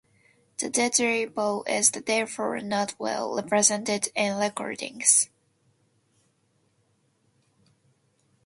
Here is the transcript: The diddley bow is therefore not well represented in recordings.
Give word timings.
The 0.57 0.67
diddley 0.67 1.31
bow 1.31 1.61
is 1.67 1.91
therefore 1.91 2.59
not 2.61 2.95
well 2.97 3.35
represented 3.35 4.09
in 4.15 4.35
recordings. 4.39 5.29